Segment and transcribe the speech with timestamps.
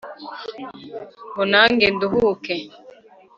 [1.29, 2.55] ngo nange nduhuke